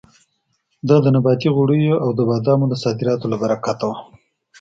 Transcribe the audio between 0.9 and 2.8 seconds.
د نباتي غوړیو او د بادامو د